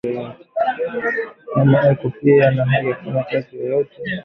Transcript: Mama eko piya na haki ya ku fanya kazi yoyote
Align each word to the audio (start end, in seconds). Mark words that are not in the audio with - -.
Mama 1.53 1.79
eko 1.91 2.07
piya 2.15 2.47
na 2.55 2.63
haki 2.69 2.87
ya 2.89 2.95
ku 2.97 3.03
fanya 3.05 3.23
kazi 3.29 3.51
yoyote 3.59 3.97